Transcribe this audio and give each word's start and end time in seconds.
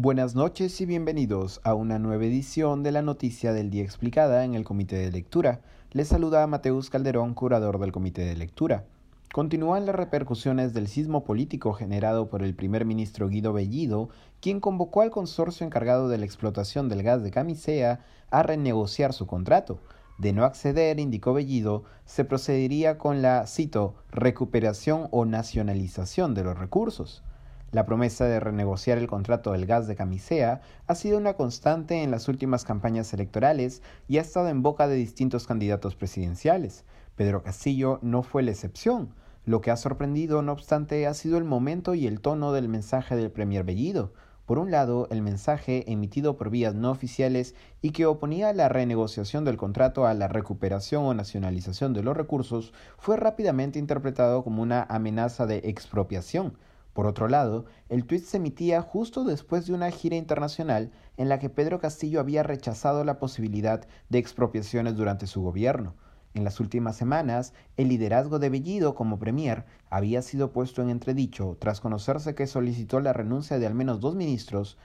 Buenas 0.00 0.36
noches 0.36 0.80
y 0.80 0.86
bienvenidos 0.86 1.60
a 1.64 1.74
una 1.74 1.98
nueva 1.98 2.24
edición 2.24 2.84
de 2.84 2.92
la 2.92 3.02
Noticia 3.02 3.52
del 3.52 3.68
Día 3.68 3.82
Explicada 3.82 4.44
en 4.44 4.54
el 4.54 4.62
Comité 4.62 4.94
de 4.94 5.10
Lectura. 5.10 5.60
Les 5.90 6.06
saluda 6.06 6.46
Mateus 6.46 6.88
Calderón, 6.88 7.34
curador 7.34 7.80
del 7.80 7.90
Comité 7.90 8.24
de 8.24 8.36
Lectura. 8.36 8.84
Continúan 9.32 9.86
las 9.86 9.96
repercusiones 9.96 10.72
del 10.72 10.86
sismo 10.86 11.24
político 11.24 11.72
generado 11.72 12.28
por 12.28 12.44
el 12.44 12.54
primer 12.54 12.84
ministro 12.84 13.28
Guido 13.28 13.52
Bellido, 13.52 14.08
quien 14.40 14.60
convocó 14.60 15.00
al 15.00 15.10
consorcio 15.10 15.66
encargado 15.66 16.08
de 16.08 16.18
la 16.18 16.26
explotación 16.26 16.88
del 16.88 17.02
gas 17.02 17.24
de 17.24 17.32
camisea 17.32 17.98
a 18.30 18.44
renegociar 18.44 19.12
su 19.12 19.26
contrato. 19.26 19.80
De 20.16 20.32
no 20.32 20.44
acceder, 20.44 21.00
indicó 21.00 21.32
Bellido, 21.32 21.82
se 22.04 22.24
procedería 22.24 22.98
con 22.98 23.20
la, 23.20 23.48
cito, 23.48 23.96
recuperación 24.12 25.08
o 25.10 25.24
nacionalización 25.24 26.34
de 26.36 26.44
los 26.44 26.56
recursos. 26.56 27.24
La 27.70 27.84
promesa 27.84 28.24
de 28.24 28.40
renegociar 28.40 28.96
el 28.96 29.08
contrato 29.08 29.52
del 29.52 29.66
gas 29.66 29.86
de 29.86 29.94
camisea 29.94 30.62
ha 30.86 30.94
sido 30.94 31.18
una 31.18 31.34
constante 31.34 32.02
en 32.02 32.10
las 32.10 32.26
últimas 32.26 32.64
campañas 32.64 33.12
electorales 33.12 33.82
y 34.08 34.16
ha 34.16 34.22
estado 34.22 34.48
en 34.48 34.62
boca 34.62 34.88
de 34.88 34.94
distintos 34.94 35.46
candidatos 35.46 35.94
presidenciales. 35.94 36.86
Pedro 37.14 37.42
Castillo 37.42 37.98
no 38.00 38.22
fue 38.22 38.42
la 38.42 38.52
excepción. 38.52 39.10
Lo 39.44 39.60
que 39.60 39.70
ha 39.70 39.76
sorprendido, 39.76 40.40
no 40.40 40.52
obstante, 40.52 41.06
ha 41.06 41.12
sido 41.12 41.36
el 41.36 41.44
momento 41.44 41.94
y 41.94 42.06
el 42.06 42.22
tono 42.22 42.52
del 42.52 42.70
mensaje 42.70 43.16
del 43.16 43.30
Premier 43.30 43.64
Bellido. 43.64 44.14
Por 44.46 44.58
un 44.58 44.70
lado, 44.70 45.06
el 45.10 45.20
mensaje 45.20 45.92
emitido 45.92 46.38
por 46.38 46.48
vías 46.48 46.74
no 46.74 46.90
oficiales 46.90 47.54
y 47.82 47.90
que 47.90 48.06
oponía 48.06 48.54
la 48.54 48.70
renegociación 48.70 49.44
del 49.44 49.58
contrato 49.58 50.06
a 50.06 50.14
la 50.14 50.28
recuperación 50.28 51.04
o 51.04 51.12
nacionalización 51.12 51.92
de 51.92 52.02
los 52.02 52.16
recursos 52.16 52.72
fue 52.96 53.18
rápidamente 53.18 53.78
interpretado 53.78 54.42
como 54.42 54.62
una 54.62 54.84
amenaza 54.84 55.44
de 55.44 55.58
expropiación 55.64 56.56
por 56.98 57.06
otro 57.06 57.28
lado, 57.28 57.64
el 57.88 58.06
tuit 58.06 58.24
se 58.24 58.38
emitía 58.38 58.82
justo 58.82 59.22
después 59.22 59.64
de 59.68 59.72
una 59.72 59.88
gira 59.92 60.16
internacional 60.16 60.90
en 61.16 61.28
la 61.28 61.38
que 61.38 61.48
Pedro 61.48 61.78
Castillo 61.78 62.18
había 62.18 62.42
rechazado 62.42 63.04
la 63.04 63.20
posibilidad 63.20 63.86
de 64.08 64.18
expropiaciones 64.18 64.96
durante 64.96 65.28
su 65.28 65.40
gobierno. 65.40 65.94
En 66.34 66.42
las 66.42 66.58
últimas 66.58 66.96
semanas, 66.96 67.54
el 67.76 67.86
liderazgo 67.86 68.40
de 68.40 68.50
Bellido 68.50 68.96
como 68.96 69.20
premier 69.20 69.64
había 69.90 70.22
sido 70.22 70.50
puesto 70.50 70.82
en 70.82 70.90
entredicho 70.90 71.56
tras 71.60 71.80
conocerse 71.80 72.34
que 72.34 72.48
solicitó 72.48 72.98
la 72.98 73.12
renuncia 73.12 73.60
de 73.60 73.68
al 73.68 73.76
menos 73.76 74.00
dos 74.00 74.16
ministros 74.16 74.76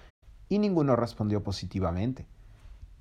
y 0.50 0.60
ninguno 0.60 0.96
respondió 0.96 1.42
positivamente. 1.42 2.28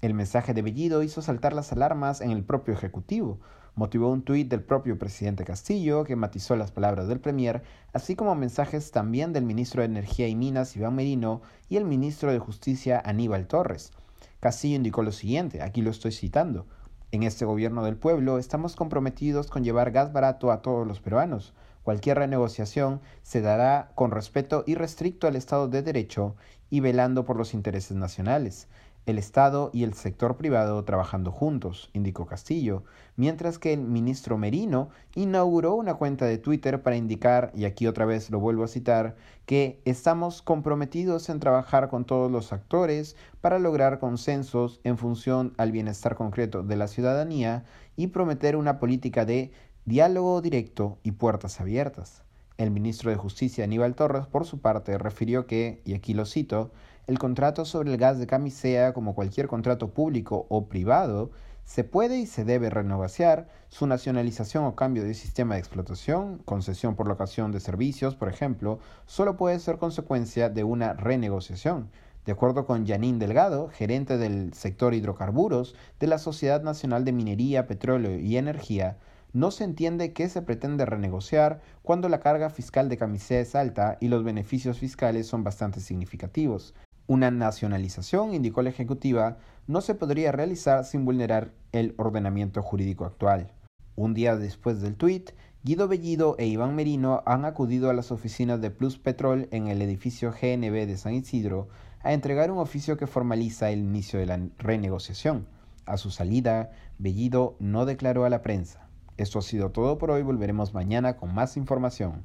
El 0.03 0.15
mensaje 0.15 0.53
de 0.53 0.63
Bellido 0.63 1.05
hizo 1.05 1.23
saltar 1.23 1.53
las 1.53 1.71
alarmas 1.71 2.23
en 2.23 2.33
el 2.33 2.43
propio 2.43 2.75
Ejecutivo, 2.75 3.39
motivó 3.77 4.11
un 4.11 4.23
tuit 4.23 4.49
del 4.49 4.61
propio 4.61 4.99
presidente 4.99 5.45
Castillo 5.45 6.03
que 6.03 6.17
matizó 6.17 6.57
las 6.57 6.73
palabras 6.73 7.07
del 7.07 7.21
Premier, 7.21 7.63
así 7.93 8.17
como 8.17 8.35
mensajes 8.35 8.91
también 8.91 9.33
del 9.33 9.45
ministro 9.45 9.81
de 9.81 9.87
Energía 9.87 10.27
y 10.27 10.35
Minas 10.35 10.75
Iván 10.75 10.97
Merino 10.97 11.41
y 11.69 11.77
el 11.77 11.85
ministro 11.85 12.33
de 12.33 12.41
Justicia 12.41 13.01
Aníbal 13.05 13.47
Torres. 13.47 13.93
Castillo 14.41 14.75
indicó 14.75 15.05
lo 15.05 15.13
siguiente, 15.13 15.63
aquí 15.63 15.83
lo 15.83 15.93
estoy 15.93 16.11
citando. 16.11 16.67
En 17.13 17.23
este 17.23 17.45
gobierno 17.45 17.85
del 17.85 17.95
pueblo 17.95 18.39
estamos 18.41 18.75
comprometidos 18.75 19.47
con 19.47 19.63
llevar 19.63 19.93
gas 19.93 20.13
barato 20.13 20.51
a 20.51 20.63
todos 20.63 20.85
los 20.85 20.99
peruanos. 20.99 21.55
Cualquier 21.85 22.19
renegociación 22.19 23.01
se 23.23 23.41
dará 23.41 23.93
con 23.95 24.11
respeto 24.11 24.65
irrestricto 24.67 25.29
al 25.29 25.37
Estado 25.37 25.69
de 25.69 25.83
Derecho 25.83 26.35
y 26.71 26.81
velando 26.81 27.25
por 27.25 27.37
los 27.37 27.55
intereses 27.55 27.97
nacionales 27.97 28.67
el 29.07 29.19
Estado 29.19 29.71
y 29.73 29.83
el 29.83 29.95
sector 29.95 30.37
privado 30.37 30.85
trabajando 30.85 31.33
juntos, 31.33 31.91
indicó 31.93 32.27
Castillo, 32.27 32.85
mientras 33.17 33.59
que 33.59 33.73
el 33.73 33.81
ministro 33.81 34.39
Merino 34.39 34.91
inauguró 35.15 35.75
una 35.75 35.95
cuenta 35.95 36.27
de 36.27 36.39
Twitter 36.39 36.83
para 36.83 36.97
indicar, 36.97 37.51
y 37.55 37.65
aquí 37.65 37.87
otra 37.87 38.05
vez 38.05 38.31
lo 38.31 38.39
vuelvo 38.39 38.65
a 38.65 38.69
citar, 38.69 39.17
que 39.47 39.81
estamos 39.85 40.43
comprometidos 40.43 41.29
en 41.29 41.41
trabajar 41.41 41.89
con 41.89 42.05
todos 42.05 42.31
los 42.31 42.53
actores 42.53 43.17
para 43.41 43.59
lograr 43.59 43.99
consensos 43.99 44.81
en 44.85 44.99
función 44.99 45.53
al 45.57 45.73
bienestar 45.73 46.15
concreto 46.15 46.63
de 46.63 46.77
la 46.77 46.87
ciudadanía 46.87 47.65
y 47.97 48.09
prometer 48.09 48.57
una 48.57 48.79
política 48.79 49.25
de 49.25 49.53
diálogo 49.85 50.41
directo 50.41 50.99
y 51.03 51.13
puertas 51.13 51.61
abiertas. 51.61 52.23
El 52.59 52.71
ministro 52.71 53.11
de 53.11 53.17
Justicia 53.17 53.65
Aníbal 53.65 53.95
Torres, 53.95 54.27
por 54.27 54.45
su 54.45 54.61
parte, 54.61 54.99
refirió 54.99 55.47
que, 55.47 55.81
y 55.85 55.95
aquí 55.95 56.15
lo 56.15 56.27
cito, 56.27 56.71
el 57.07 57.19
contrato 57.19 57.65
sobre 57.65 57.91
el 57.91 57.97
gas 57.97 58.19
de 58.19 58.27
camisea, 58.27 58.93
como 58.93 59.15
cualquier 59.15 59.49
contrato 59.49 59.91
público 59.91 60.47
o 60.49 60.69
privado, 60.69 61.31
se 61.65 61.85
puede 61.85 62.19
y 62.19 62.27
se 62.27 62.45
debe 62.45 62.71
renegociar 62.71 63.49
su 63.69 63.87
nacionalización 63.87 64.65
o 64.65 64.75
cambio 64.75 65.05
de 65.05 65.15
sistema 65.15 65.55
de 65.55 65.61
explotación, 65.61 66.39
concesión 66.45 66.97
por 66.97 67.09
locación 67.09 67.53
de 67.53 67.61
servicios, 67.61 68.15
por 68.15 68.29
ejemplo, 68.29 68.79
solo 69.07 69.37
puede 69.37 69.59
ser 69.59 69.79
consecuencia 69.79 70.51
de 70.51 70.65
una 70.65 70.93
renegociación. 70.93 71.91
De 72.27 72.33
acuerdo 72.33 72.67
con 72.67 72.87
Janine 72.87 73.19
Delgado, 73.19 73.69
gerente 73.69 74.17
del 74.17 74.55
sector 74.55 74.95
hidrocarburos 74.95 75.75
de 75.99 76.07
la 76.07 76.19
Sociedad 76.19 76.63
Nacional 76.63 77.05
de 77.05 77.13
Minería, 77.13 77.67
Petróleo 77.67 78.19
y 78.19 78.37
Energía, 78.37 78.99
no 79.33 79.51
se 79.51 79.65
entiende 79.65 80.13
qué 80.13 80.29
se 80.29 80.43
pretende 80.43 80.85
renegociar 80.85 81.61
cuando 81.83 82.09
la 82.09 82.21
carga 82.21 82.51
fiscal 82.51 82.89
de 82.89 82.99
camisea 82.99 83.41
es 83.41 83.55
alta 83.55 83.97
y 84.01 84.09
los 84.09 84.25
beneficios 84.25 84.79
fiscales 84.79 85.27
son 85.27 85.43
bastante 85.43 85.81
significativos. 85.81 86.75
Una 87.07 87.31
nacionalización, 87.31 88.35
indicó 88.35 88.63
la 88.63 88.71
Ejecutiva, 88.71 89.39
no 89.67 89.81
se 89.81 89.95
podría 89.95 90.33
realizar 90.33 90.85
sin 90.85 91.05
vulnerar 91.05 91.53
el 91.73 91.95
ordenamiento 91.97 92.63
jurídico 92.63 93.05
actual. 93.05 93.53
Un 93.97 94.15
día 94.15 94.37
después 94.37 94.81
del 94.81 94.97
tuit, 94.97 95.31
Guido 95.65 95.89
Bellido 95.89 96.37
e 96.39 96.47
Iván 96.47 96.75
Merino 96.75 97.23
han 97.25 97.45
acudido 97.45 97.89
a 97.89 97.95
las 97.95 98.11
oficinas 98.11 98.61
de 98.61 98.71
Plus 98.71 98.99
Petrol 98.99 99.49
en 99.51 99.69
el 99.69 99.81
edificio 99.81 100.33
GNB 100.33 100.87
de 100.87 100.97
San 100.97 101.15
Isidro 101.15 101.69
a 102.03 102.13
entregar 102.13 102.51
un 102.51 102.59
oficio 102.59 102.97
que 102.97 103.07
formaliza 103.07 103.71
el 103.71 103.81
inicio 103.81 104.19
de 104.19 104.27
la 104.27 104.41
renegociación. 104.59 105.47
A 105.87 105.97
su 105.97 106.11
salida, 106.11 106.73
Bellido 106.99 107.57
no 107.61 107.87
declaró 107.87 108.25
a 108.25 108.31
la 108.31 108.43
prensa. 108.43 108.82
Esto 109.17 109.39
ha 109.39 109.43
sido 109.43 109.71
todo 109.71 109.99
por 109.99 110.11
hoy, 110.11 110.23
volveremos 110.23 110.75
mañana 110.75 111.17
con 111.17 111.35
más 111.35 111.57
información. 111.57 112.25